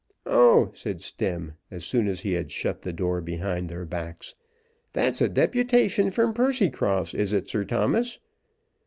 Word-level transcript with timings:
"Oh!" 0.25 0.71
said 0.73 0.99
Stemm, 0.99 1.53
as 1.69 1.85
soon 1.85 2.07
as 2.07 2.21
he 2.21 2.33
had 2.33 2.51
shut 2.51 2.81
the 2.81 2.91
door 2.91 3.21
behind 3.21 3.69
their 3.69 3.85
backs. 3.85 4.33
"That's 4.93 5.21
a 5.21 5.29
deputation 5.29 6.09
from 6.09 6.33
Percycross, 6.33 7.13
is 7.13 7.33
it, 7.33 7.47
Sir 7.49 7.65
Thomas? 7.65 8.17